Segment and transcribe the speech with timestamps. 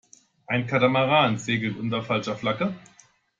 [0.47, 2.73] Ein Katamaran segelt unter falscher Flagge.